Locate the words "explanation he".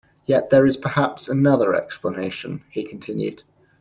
1.75-2.83